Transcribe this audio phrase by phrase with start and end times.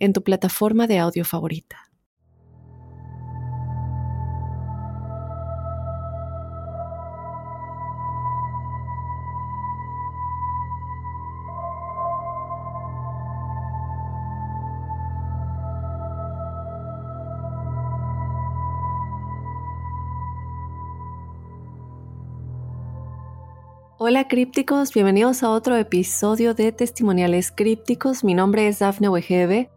[0.00, 1.76] en tu plataforma de audio favorita.
[24.02, 28.24] Hola crípticos, bienvenidos a otro episodio de Testimoniales Crípticos.
[28.24, 29.70] Mi nombre es Dafne Wegebe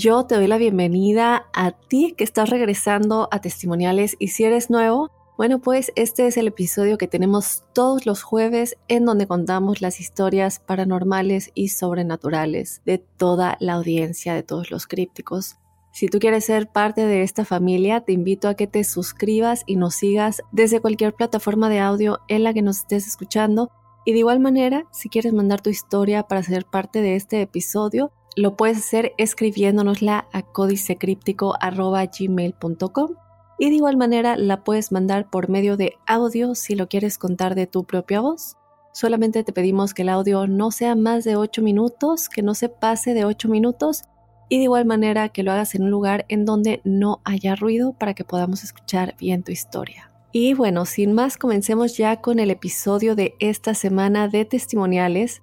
[0.00, 4.70] yo te doy la bienvenida a ti que estás regresando a testimoniales y si eres
[4.70, 9.82] nuevo, bueno, pues este es el episodio que tenemos todos los jueves en donde contamos
[9.82, 15.56] las historias paranormales y sobrenaturales de toda la audiencia, de todos los crípticos.
[15.92, 19.76] Si tú quieres ser parte de esta familia, te invito a que te suscribas y
[19.76, 23.70] nos sigas desde cualquier plataforma de audio en la que nos estés escuchando.
[24.06, 28.12] Y de igual manera, si quieres mandar tu historia para ser parte de este episodio,
[28.36, 33.10] lo puedes hacer escribiéndonosla a códicecríptico.gmail.com
[33.58, 37.54] y de igual manera la puedes mandar por medio de audio si lo quieres contar
[37.54, 38.56] de tu propia voz.
[38.92, 42.68] Solamente te pedimos que el audio no sea más de 8 minutos, que no se
[42.68, 44.02] pase de 8 minutos
[44.48, 47.92] y de igual manera que lo hagas en un lugar en donde no haya ruido
[47.92, 50.10] para que podamos escuchar bien tu historia.
[50.32, 55.42] Y bueno, sin más, comencemos ya con el episodio de esta semana de testimoniales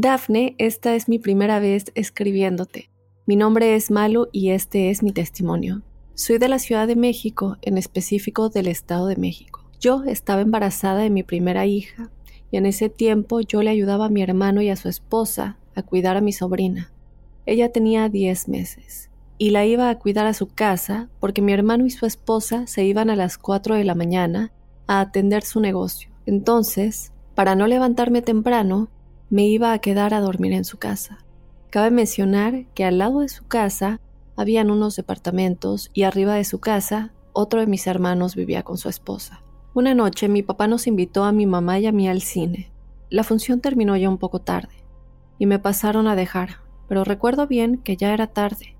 [0.00, 2.88] Dafne, esta es mi primera vez escribiéndote.
[3.26, 5.82] Mi nombre es Malu y este es mi testimonio.
[6.14, 9.68] Soy de la Ciudad de México, en específico del Estado de México.
[9.80, 12.12] Yo estaba embarazada de mi primera hija
[12.52, 15.82] y en ese tiempo yo le ayudaba a mi hermano y a su esposa a
[15.82, 16.92] cuidar a mi sobrina.
[17.44, 21.86] Ella tenía 10 meses y la iba a cuidar a su casa porque mi hermano
[21.86, 24.52] y su esposa se iban a las 4 de la mañana
[24.86, 26.08] a atender su negocio.
[26.24, 28.90] Entonces, para no levantarme temprano,
[29.30, 31.18] me iba a quedar a dormir en su casa.
[31.70, 34.00] Cabe mencionar que al lado de su casa
[34.36, 38.88] habían unos departamentos y arriba de su casa otro de mis hermanos vivía con su
[38.88, 39.42] esposa.
[39.74, 42.72] Una noche mi papá nos invitó a mi mamá y a mí al cine.
[43.10, 44.84] La función terminó ya un poco tarde
[45.38, 46.56] y me pasaron a dejar,
[46.88, 48.76] pero recuerdo bien que ya era tarde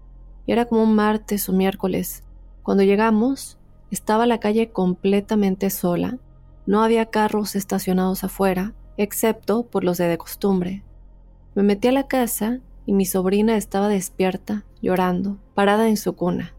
[0.46, 2.24] y era como un martes o miércoles.
[2.62, 3.58] Cuando llegamos,
[3.90, 6.18] estaba la calle completamente sola,
[6.66, 10.82] no había carros estacionados afuera excepto por los de de costumbre.
[11.54, 16.54] Me metí a la casa y mi sobrina estaba despierta, llorando, parada en su cuna.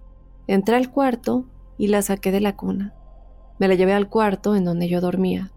[0.47, 1.45] Entré al cuarto
[1.77, 2.95] y la saqué de la cuna.
[3.59, 5.51] Me la llevé al cuarto en donde yo dormía.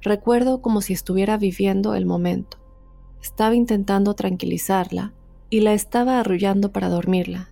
[0.00, 2.58] Recuerdo como si estuviera viviendo el momento.
[3.20, 5.12] Estaba intentando tranquilizarla
[5.50, 7.50] y la estaba arrullando para dormirla,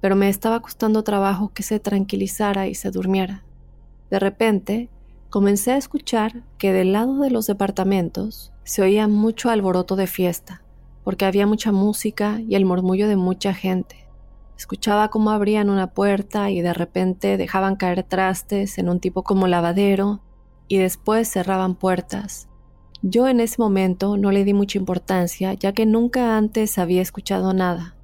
[0.00, 3.44] pero me estaba costando trabajo que se tranquilizara y se durmiera.
[4.10, 4.90] De repente,
[5.30, 10.62] comencé a escuchar que del lado de los departamentos se oía mucho alboroto de fiesta,
[11.04, 14.08] porque había mucha música y el murmullo de mucha gente.
[14.56, 19.46] Escuchaba cómo abrían una puerta y de repente dejaban caer trastes en un tipo como
[19.46, 20.20] lavadero
[20.68, 22.48] y después cerraban puertas.
[23.02, 27.52] Yo en ese momento no le di mucha importancia ya que nunca antes había escuchado
[27.52, 27.94] nada.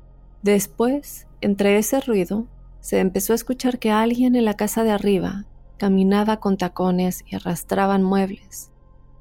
[0.42, 2.46] Después, entre ese ruido,
[2.80, 5.46] se empezó a escuchar que alguien en la casa de arriba
[5.78, 8.70] caminaba con tacones y arrastraban muebles.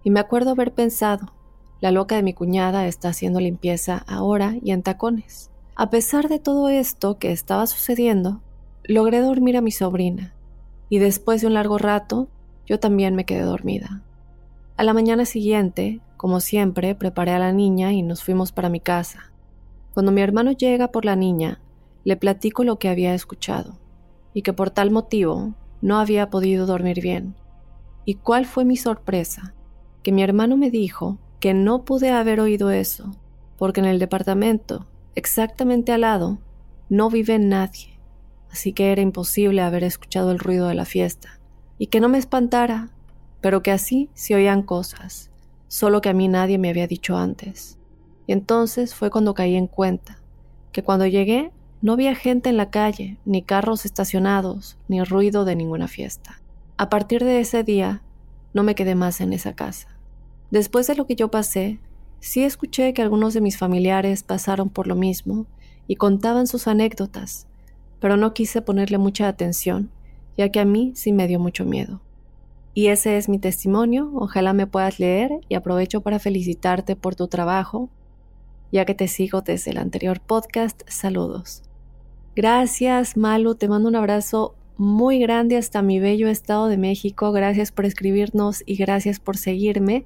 [0.04, 1.34] Y me acuerdo haber pensado,
[1.80, 5.50] la loca de mi cuñada está haciendo limpieza ahora y en tacones.
[5.76, 8.42] A pesar de todo esto que estaba sucediendo,
[8.84, 10.36] logré dormir a mi sobrina,
[10.90, 12.28] y después de un largo rato,
[12.68, 14.04] yo también me quedé dormida.
[14.78, 18.80] A la mañana siguiente, como siempre, preparé a la niña y nos fuimos para mi
[18.80, 19.32] casa.
[19.94, 21.62] Cuando mi hermano llega por la niña,
[22.04, 23.80] le platico lo que había escuchado,
[24.34, 27.36] y que por tal motivo no había podido dormir bien.
[28.06, 29.54] ¿Y cuál fue mi sorpresa?
[30.04, 33.12] Que mi hermano me dijo que no pude haber oído eso,
[33.58, 36.40] porque en el departamento, exactamente al lado,
[36.90, 38.00] no vive nadie,
[38.52, 41.40] así que era imposible haber escuchado el ruido de la fiesta,
[41.78, 42.90] y que no me espantara,
[43.40, 45.32] pero que así se oían cosas,
[45.68, 47.80] solo que a mí nadie me había dicho antes.
[48.28, 50.20] Y entonces fue cuando caí en cuenta,
[50.72, 51.52] que cuando llegué
[51.82, 56.42] no había gente en la calle, ni carros estacionados, ni ruido de ninguna fiesta.
[56.78, 58.04] A partir de ese día,
[58.54, 59.88] no me quedé más en esa casa.
[60.52, 61.80] Después de lo que yo pasé,
[62.20, 65.48] sí escuché que algunos de mis familiares pasaron por lo mismo
[65.88, 67.48] y contaban sus anécdotas,
[68.00, 69.90] pero no quise ponerle mucha atención,
[70.38, 72.02] ya que a mí sí me dio mucho miedo.
[72.74, 77.28] Y ese es mi testimonio, ojalá me puedas leer y aprovecho para felicitarte por tu
[77.28, 77.90] trabajo,
[78.72, 81.64] ya que te sigo desde el anterior podcast, saludos.
[82.36, 87.74] Gracias, Malu, te mando un abrazo muy grande hasta mi bello estado de México, gracias
[87.74, 90.06] por escribirnos y gracias por seguirme.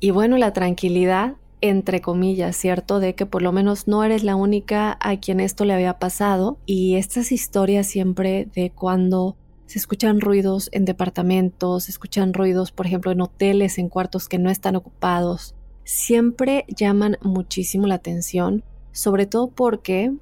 [0.00, 3.00] Y bueno, la tranquilidad, entre comillas, ¿cierto?
[3.00, 6.58] De que por lo menos no eres la única a quien esto le había pasado.
[6.64, 9.36] Y estas historias siempre de cuando
[9.66, 14.38] se escuchan ruidos en departamentos, se escuchan ruidos, por ejemplo, en hoteles, en cuartos que
[14.38, 15.54] no están ocupados,
[15.84, 20.14] siempre llaman muchísimo la atención, sobre todo porque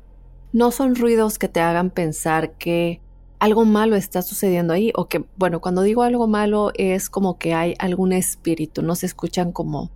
[0.57, 3.03] no son ruidos que te hagan pensar que
[3.39, 7.53] algo malo está sucediendo ahí o que, bueno, cuando digo algo malo es como que
[7.53, 9.91] hay algún espíritu, no se escuchan como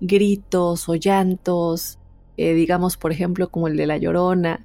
[0.00, 1.98] gritos o llantos,
[2.36, 4.64] eh, digamos, por ejemplo, como el de la llorona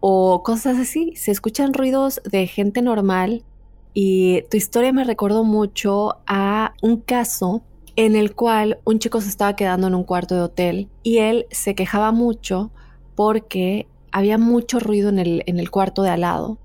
[0.00, 3.44] o cosas así, se escuchan ruidos de gente normal
[3.92, 7.60] y tu historia me recordó mucho a un caso
[7.94, 11.44] en el cual un chico se estaba quedando en un cuarto de hotel y él
[11.50, 12.70] se quejaba mucho
[13.14, 16.58] porque había mucho ruido en el, en el cuarto de al lado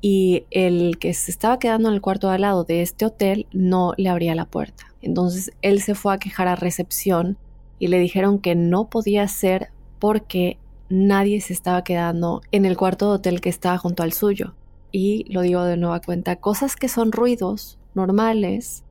[0.00, 3.46] y el que se estaba quedando en el cuarto de al lado de este hotel
[3.52, 4.84] no le abría la puerta.
[5.02, 7.38] Entonces él se fue a quejar a recepción
[7.78, 10.58] y le dijeron que no podía ser porque
[10.88, 14.54] nadie se estaba quedando en el cuarto de hotel que estaba junto al suyo
[14.92, 18.84] y lo digo de nueva cuenta, cosas que son ruidos normales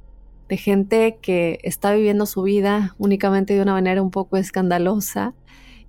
[0.50, 5.34] de gente que está viviendo su vida únicamente de una manera un poco escandalosa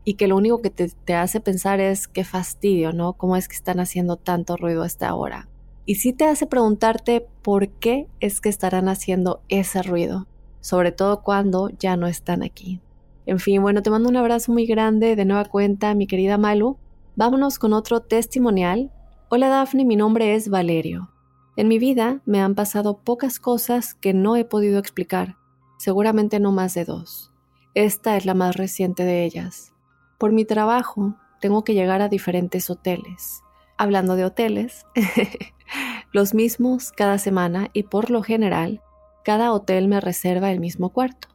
[0.08, 3.14] y que lo único que te, hace pensar es qué fastidio, ¿no?
[3.14, 5.48] ¿Cómo es que están haciendo tanto ruido a esta hora?
[5.84, 10.28] Y sí te hace preguntarte por qué es que estarán haciendo ese ruido,
[10.60, 12.80] sobre todo cuando ya no están aquí.
[13.26, 16.76] En fin, bueno, te mando un abrazo muy grande de nueva cuenta, mi querida Malu.
[17.16, 18.92] Vámonos con otro testimonial
[19.28, 21.10] Hola Daphne, mi nombre es Valerio.
[21.56, 25.34] En mi vida me han pasado pocas cosas que no he podido explicar,
[25.78, 27.32] seguramente no más de dos.
[27.74, 29.75] Esta es la más reciente de ellas.
[30.18, 33.42] Por mi trabajo tengo que llegar a diferentes hoteles.
[33.76, 34.86] Hablando de hoteles,
[36.12, 38.82] los mismos cada semana y por lo general,
[39.24, 41.28] cada hotel me reserva el mismo cuarto.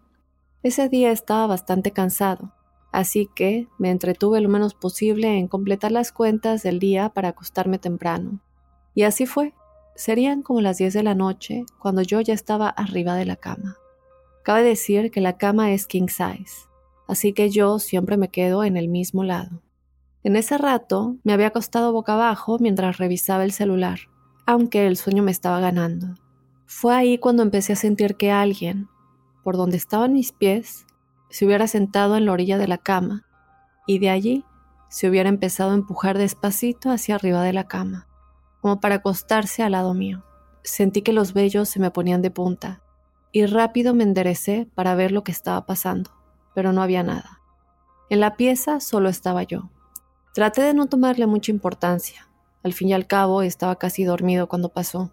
[0.63, 2.53] Ese día estaba bastante cansado
[2.91, 7.79] así que me entretuve lo menos posible en completar las cuentas del día para acostarme
[7.79, 8.41] temprano.
[8.93, 9.53] Y así fue.
[9.95, 13.77] Serían como las 10 de la noche cuando yo ya estaba arriba de la cama.
[14.43, 16.67] Cabe decir que la cama es king size,
[17.11, 19.61] así que yo siempre me quedo en el mismo lado.
[20.23, 23.99] En ese rato me había acostado boca abajo mientras revisaba el celular,
[24.45, 26.15] aunque el sueño me estaba ganando.
[26.65, 28.87] Fue ahí cuando empecé a sentir que alguien,
[29.43, 30.85] por donde estaban mis pies,
[31.29, 33.25] se hubiera sentado en la orilla de la cama
[33.85, 34.45] y de allí
[34.87, 38.07] se hubiera empezado a empujar despacito hacia arriba de la cama,
[38.61, 40.23] como para acostarse al lado mío.
[40.63, 42.81] Sentí que los vellos se me ponían de punta
[43.33, 46.20] y rápido me enderecé para ver lo que estaba pasando,
[46.53, 47.39] pero no había nada.
[48.09, 49.69] En la pieza solo estaba yo.
[50.33, 52.27] Traté de no tomarle mucha importancia.
[52.63, 55.11] Al fin y al cabo estaba casi dormido cuando pasó.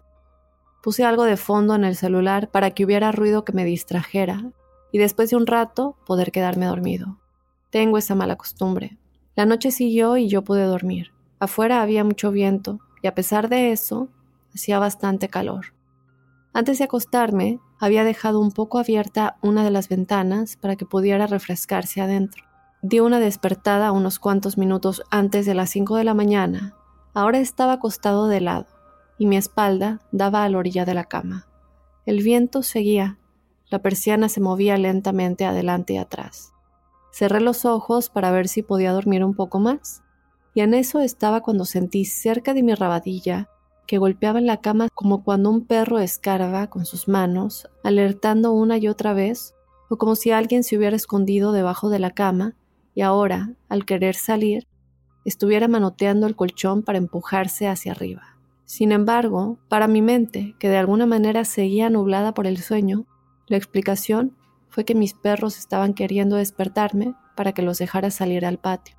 [0.81, 4.51] Puse algo de fondo en el celular para que hubiera ruido que me distrajera
[4.91, 7.19] y después de un rato poder quedarme dormido.
[7.69, 8.97] Tengo esa mala costumbre.
[9.35, 11.11] La noche siguió y yo pude dormir.
[11.39, 14.09] Afuera había mucho viento y a pesar de eso,
[14.53, 15.73] hacía bastante calor.
[16.53, 21.27] Antes de acostarme, había dejado un poco abierta una de las ventanas para que pudiera
[21.27, 22.43] refrescarse adentro.
[22.81, 26.75] Di una despertada unos cuantos minutos antes de las cinco de la mañana.
[27.13, 28.67] Ahora estaba acostado de lado
[29.17, 31.47] y mi espalda daba a la orilla de la cama.
[32.05, 33.19] El viento seguía
[33.69, 36.53] la persiana se movía lentamente adelante y atrás.
[37.11, 40.01] Cerré los ojos para ver si podía dormir un poco más,
[40.55, 43.49] y en eso estaba cuando sentí cerca de mi rabadilla
[43.89, 48.77] que golpeaba en la cama como cuando un perro escarba con sus manos, alertando una
[48.77, 49.55] y otra vez,
[49.89, 52.55] o como si alguien se hubiera escondido debajo de la cama
[52.93, 54.67] y ahora, al querer salir,
[55.25, 58.37] estuviera manoteando el colchón para empujarse hacia arriba.
[58.63, 63.07] Sin embargo, para mi mente, que de alguna manera seguía nublada por el sueño,
[63.47, 64.37] la explicación
[64.69, 68.97] fue que mis perros estaban queriendo despertarme para que los dejara salir al patio.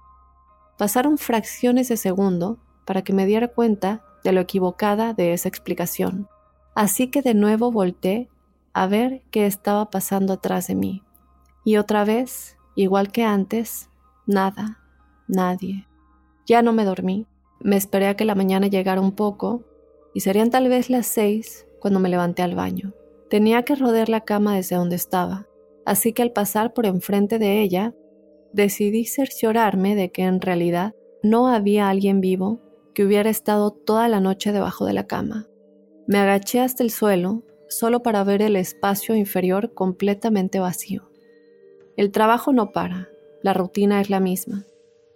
[0.77, 6.29] Pasaron fracciones de segundo para que me diera cuenta de lo equivocada de esa explicación.
[6.75, 8.29] Así que de nuevo volteé
[8.73, 11.03] a ver qué estaba pasando atrás de mí.
[11.65, 13.91] Y otra vez, igual que antes,
[14.27, 14.79] nada,
[15.29, 15.87] nadie.
[16.47, 17.27] Ya no me dormí.
[17.61, 19.65] Me esperé a que la mañana llegara un poco
[20.15, 22.95] y serían tal vez las seis cuando me levanté al baño.
[23.29, 25.47] Tenía que rodear la cama desde donde estaba,
[25.85, 27.95] así que al pasar por enfrente de ella,
[28.53, 32.61] decidí cerciorarme de que en realidad no había alguien vivo
[33.01, 35.49] que hubiera estado toda la noche debajo de la cama.
[36.07, 41.11] Me agaché hasta el suelo solo para ver el espacio inferior completamente vacío.
[41.97, 43.09] El trabajo no para,
[43.43, 44.67] la rutina es la misma,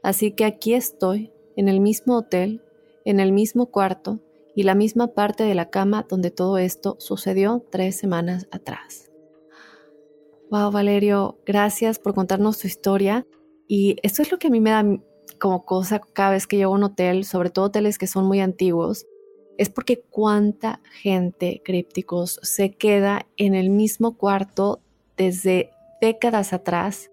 [0.03, 2.63] así que aquí estoy, en el mismo hotel,
[3.05, 4.19] en el mismo cuarto
[4.57, 9.11] y la misma parte de la cama donde todo esto sucedió tres semanas atrás.
[10.51, 13.27] Wow, Valerio, gracias por contarnos tu historia.
[13.69, 14.87] Y esto es lo que a mí me da
[15.39, 18.41] como cosa cada vez que llego a un hotel, sobre todo hoteles que son muy
[18.41, 19.07] antiguos,
[19.59, 24.81] es porque cuánta gente, crípticos, se queda en el mismo cuarto
[25.17, 27.11] desde décadas atrás,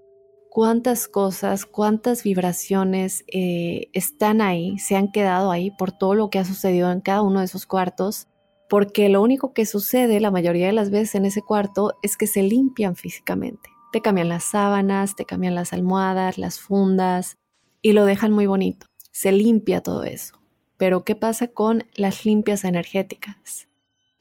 [0.50, 6.40] cuántas cosas, cuántas vibraciones eh, están ahí, se han quedado ahí por todo lo que
[6.40, 8.28] ha sucedido en cada uno de esos cuartos,
[8.70, 12.28] porque lo único que sucede la mayoría de las veces en ese cuarto es que
[12.28, 13.70] se limpian físicamente.
[13.92, 17.38] Te cambian las sábanas, te cambian las almohadas, las fundas
[17.82, 18.86] y lo dejan muy bonito.
[19.12, 20.40] Se limpia todo eso.
[20.78, 23.68] Pero ¿qué pasa con las limpias energéticas?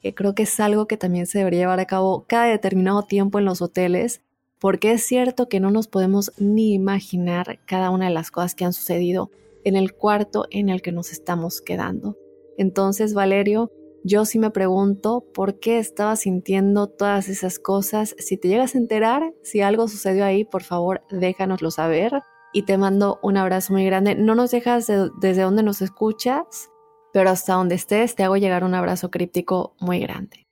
[0.01, 3.39] Que creo que es algo que también se debería llevar a cabo cada determinado tiempo
[3.39, 4.23] en los hoteles,
[4.59, 8.65] porque es cierto que no nos podemos ni imaginar cada una de las cosas que
[8.65, 9.31] han sucedido
[9.65, 12.17] en el cuarto en el que nos estamos quedando.
[12.59, 13.71] Entonces, Valerio,
[14.05, 18.15] yo sí me pregunto por qué estaba sintiendo todas esas cosas.
[18.19, 22.13] Si te llegas a enterar, si algo sucedió ahí, por favor, déjanoslo saber
[22.53, 24.15] y te mando un abrazo muy grande.
[24.15, 24.87] No nos dejas
[25.21, 26.71] desde donde nos escuchas,
[27.13, 30.47] pero hasta donde estés te hago llegar un abrazo críptico muy grande.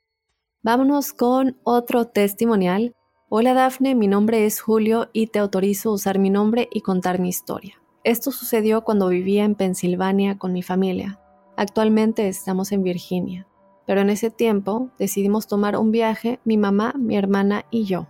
[0.63, 2.95] Vámonos con otro testimonial.
[3.29, 7.29] Hola Dafne, mi nombre es Julio y te autorizo usar mi nombre y contar mi
[7.29, 7.81] historia.
[8.05, 11.21] Esto sucedió cuando vivía en Pensilvania con mi familia.
[11.57, 13.47] Actualmente estamos en Virginia,
[13.87, 18.07] pero en ese tiempo decidimos tomar un viaje mi mamá, mi hermana y yo.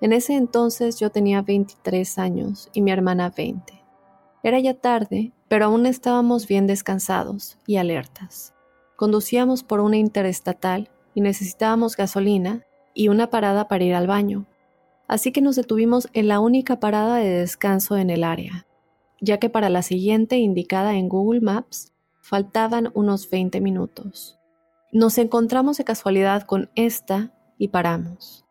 [0.00, 3.82] En ese entonces yo tenía 23 años y mi hermana 20.
[4.42, 8.54] Era ya tarde, pero aún estábamos bien descansados y alertas.
[8.96, 14.46] Conducíamos por una interestatal y necesitábamos gasolina y una parada para ir al baño.
[15.08, 18.66] Así que nos detuvimos en la única parada de descanso en el área,
[19.20, 24.38] ya que para la siguiente indicada en Google Maps faltaban unos 20 minutos.
[24.92, 28.45] Nos encontramos de casualidad con esta y paramos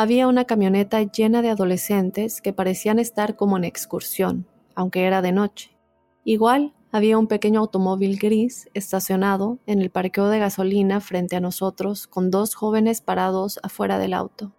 [0.00, 5.30] había una camioneta llena de adolescentes que parecían estar como en excursión, aunque era de
[5.30, 5.76] noche.
[6.24, 12.06] Igual había un pequeño automóvil gris estacionado en el parqueo de gasolina frente a nosotros
[12.06, 14.54] con dos jóvenes parados afuera del auto.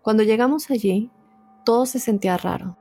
[0.00, 1.10] Cuando llegamos allí,
[1.66, 2.78] todo se sentía raro.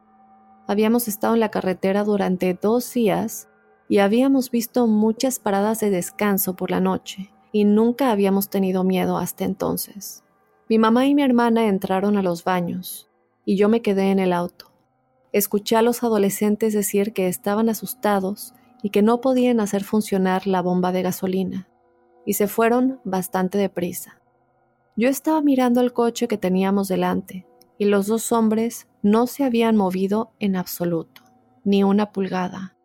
[0.68, 3.50] Habíamos estado en la carretera durante dos días
[3.90, 9.18] y habíamos visto muchas paradas de descanso por la noche y nunca habíamos tenido miedo
[9.18, 10.24] hasta entonces.
[10.72, 13.10] Mi mamá y mi hermana entraron a los baños
[13.44, 14.72] y yo me quedé en el auto.
[15.34, 20.62] Escuché a los adolescentes decir que estaban asustados y que no podían hacer funcionar la
[20.62, 21.68] bomba de gasolina,
[22.26, 24.22] y se fueron bastante deprisa.
[24.96, 27.46] Yo estaba mirando el coche que teníamos delante,
[27.78, 31.22] y los dos hombres no se habían movido en absoluto,
[31.66, 32.78] ni una pulgada.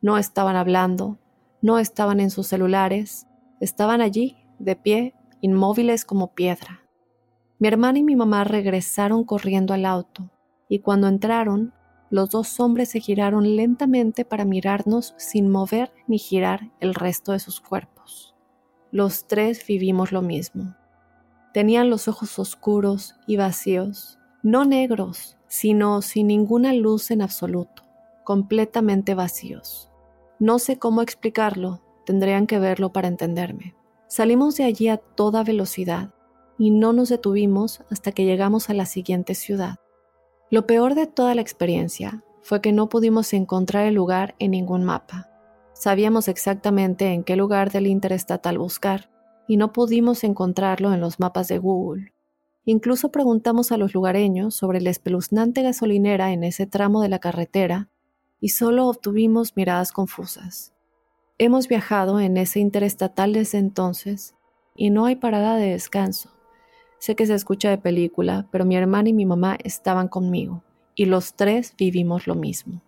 [0.00, 1.18] No estaban hablando,
[1.60, 3.26] no estaban en sus celulares,
[3.58, 6.81] estaban allí, de pie, inmóviles como piedra.
[7.62, 10.28] Mi hermana y mi mamá regresaron corriendo al auto,
[10.68, 11.72] y cuando entraron,
[12.10, 17.38] los dos hombres se giraron lentamente para mirarnos sin mover ni girar el resto de
[17.38, 18.34] sus cuerpos.
[18.90, 20.74] Los tres vivimos lo mismo.
[21.54, 27.84] Tenían los ojos oscuros y vacíos, no negros, sino sin ninguna luz en absoluto,
[28.24, 29.88] completamente vacíos.
[30.40, 33.76] No sé cómo explicarlo, tendrían que verlo para entenderme.
[34.08, 36.12] Salimos de allí a toda velocidad
[36.62, 39.80] y no nos detuvimos hasta que llegamos a la siguiente ciudad.
[40.48, 44.84] Lo peor de toda la experiencia fue que no pudimos encontrar el lugar en ningún
[44.84, 45.28] mapa.
[45.72, 49.10] Sabíamos exactamente en qué lugar del interestatal buscar
[49.48, 52.12] y no pudimos encontrarlo en los mapas de Google.
[52.64, 57.88] Incluso preguntamos a los lugareños sobre la espeluznante gasolinera en ese tramo de la carretera
[58.38, 60.72] y solo obtuvimos miradas confusas.
[61.38, 64.36] Hemos viajado en ese interestatal desde entonces
[64.76, 66.30] y no hay parada de descanso.
[67.02, 70.62] Sé que se escucha de película, pero mi hermana y mi mamá estaban conmigo
[70.94, 72.80] y los tres vivimos lo mismo.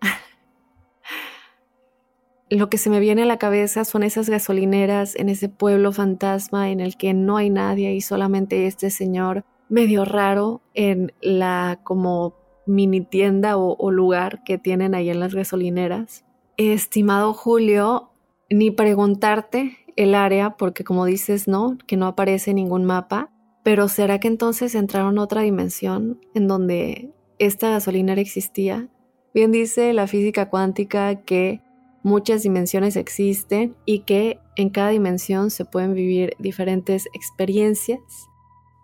[2.48, 6.70] lo que se me viene a la cabeza son esas gasolineras en ese pueblo fantasma
[6.70, 12.34] en el que no hay nadie y solamente este señor medio raro en la como
[12.64, 16.24] mini tienda o, lugar que tienen ahí en las gasolineras.
[16.56, 18.08] Estimado Julio,
[18.48, 23.30] ni preguntarte el área porque como dices, no, que no aparece ningún mapa,
[23.62, 28.88] pero ¿será que entonces entraron a otra dimensión en donde esta gasolinera existía?
[29.34, 31.62] Bien dice la física cuántica que
[32.02, 38.00] muchas dimensiones existen y que en cada dimensión se pueden vivir diferentes experiencias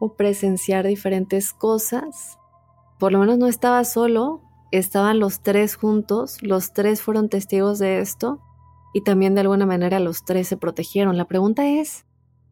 [0.00, 2.38] o presenciar diferentes cosas.
[2.98, 4.42] Por lo menos no estaba solo,
[4.72, 8.40] estaban los tres juntos, los tres fueron testigos de esto
[8.92, 11.16] y también de alguna manera los tres se protegieron.
[11.16, 12.04] La pregunta es,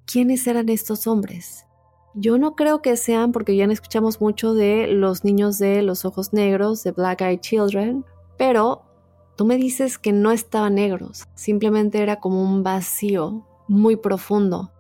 [0.07, 1.67] ¿quiénes eran estos hombres?
[2.15, 6.33] Yo no creo que sean, porque ya escuchamos mucho de los niños de los ojos
[6.33, 8.05] negros, de Black Eyed Children,
[8.37, 8.83] pero
[9.37, 14.73] tú me dices que no estaban negros, simplemente era como un vacío muy profundo.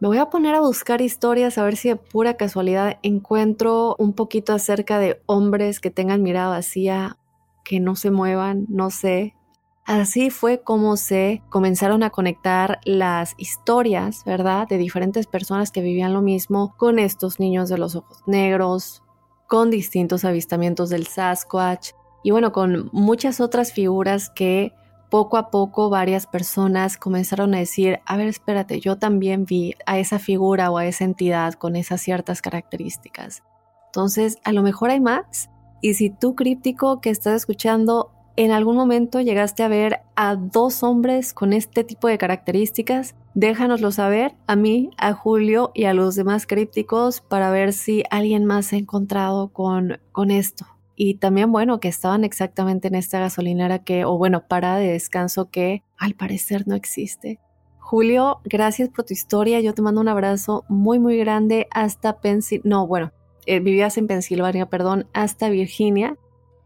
[0.00, 4.14] Me voy a poner a buscar historias a ver si de pura casualidad encuentro un
[4.14, 7.18] poquito acerca de hombres que tengan mirada vacía,
[7.64, 9.36] que no se muevan, no sé,
[9.84, 14.68] Así fue como se comenzaron a conectar las historias, ¿verdad?
[14.68, 19.02] De diferentes personas que vivían lo mismo con estos niños de los ojos negros,
[19.48, 21.90] con distintos avistamientos del Sasquatch
[22.22, 24.72] y bueno, con muchas otras figuras que
[25.10, 29.98] poco a poco varias personas comenzaron a decir, a ver, espérate, yo también vi a
[29.98, 33.42] esa figura o a esa entidad con esas ciertas características.
[33.86, 35.50] Entonces, a lo mejor hay más.
[35.82, 40.82] Y si tú críptico que estás escuchando ¿En algún momento llegaste a ver a dos
[40.82, 43.14] hombres con este tipo de características?
[43.34, 48.46] Déjanoslo saber a mí, a Julio y a los demás crípticos para ver si alguien
[48.46, 50.66] más se ha encontrado con, con esto.
[50.96, 55.50] Y también, bueno, que estaban exactamente en esta gasolinera que, o bueno, para de descanso
[55.50, 57.38] que al parecer no existe.
[57.80, 59.60] Julio, gracias por tu historia.
[59.60, 62.70] Yo te mando un abrazo muy, muy grande hasta Pensilvania.
[62.70, 63.12] No, bueno,
[63.44, 66.16] eh, vivías en Pensilvania, perdón, hasta Virginia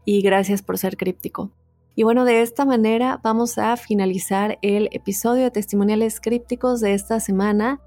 [0.07, 1.51] y gracias por ser críptico.
[1.93, 7.19] Y bueno, de esta manera vamos a finalizar el episodio de testimoniales crípticos de esta
[7.19, 7.81] semana.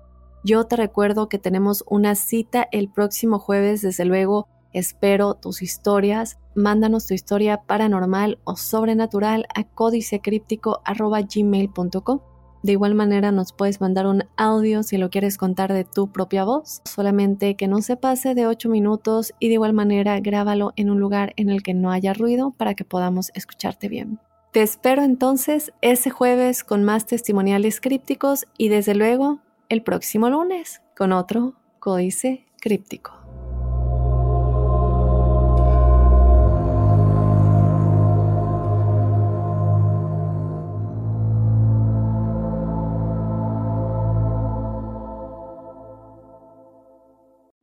[0.44, 6.38] Yo te recuerdo que tenemos una cita el próximo jueves, desde luego espero tus historias.
[6.54, 12.20] Mándanos tu historia paranormal o sobrenatural a códicecríptico.gmail.com
[12.62, 16.44] de igual manera nos puedes mandar un audio si lo quieres contar de tu propia
[16.44, 20.90] voz, solamente que no se pase de 8 minutos y de igual manera grábalo en
[20.90, 24.18] un lugar en el que no haya ruido para que podamos escucharte bien.
[24.52, 30.82] Te espero entonces ese jueves con más testimoniales crípticos y desde luego el próximo lunes
[30.96, 33.19] con otro códice críptico.